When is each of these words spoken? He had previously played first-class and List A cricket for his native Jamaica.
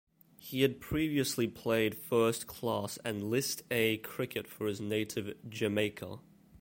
He 0.39 0.63
had 0.63 0.81
previously 0.81 1.45
played 1.47 1.93
first-class 1.95 2.97
and 3.05 3.21
List 3.29 3.61
A 3.69 3.97
cricket 3.97 4.47
for 4.47 4.65
his 4.65 4.81
native 4.81 5.35
Jamaica. 5.47 6.17